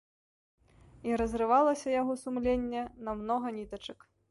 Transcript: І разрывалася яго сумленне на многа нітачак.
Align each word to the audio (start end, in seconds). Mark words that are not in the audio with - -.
І 1.09 1.19
разрывалася 1.21 1.95
яго 2.01 2.17
сумленне 2.23 2.83
на 3.09 3.17
многа 3.23 3.47
нітачак. 3.59 4.11